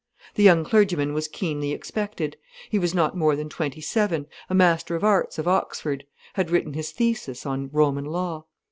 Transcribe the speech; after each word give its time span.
The 0.33 0.41
young 0.41 0.63
clergyman 0.63 1.13
was 1.13 1.27
keenly 1.27 1.73
expected. 1.73 2.35
He 2.71 2.79
was 2.79 2.95
not 2.95 3.15
more 3.15 3.35
than 3.35 3.49
twenty 3.49 3.81
seven, 3.81 4.25
a 4.49 4.55
Master 4.55 4.95
of 4.95 5.03
Arts 5.03 5.37
of 5.37 5.47
Oxford, 5.47 6.05
had 6.33 6.49
written 6.49 6.73
his 6.73 6.91
thesis 6.91 7.45
on 7.45 7.69
Roman 7.71 8.05
Law. 8.05 8.45